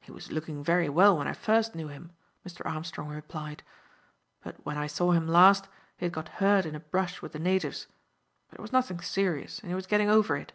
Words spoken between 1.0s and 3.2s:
when I first knew him," Mr. Armstrong